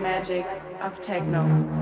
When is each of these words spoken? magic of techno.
magic 0.00 0.46
of 0.80 1.00
techno. 1.00 1.81